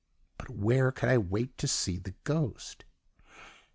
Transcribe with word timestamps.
But 0.39 0.49
where 0.49 0.91
could 0.91 1.09
I 1.09 1.19
wait 1.19 1.59
to 1.59 1.67
see 1.67 1.97
the 1.99 2.15
ghost? 2.23 2.85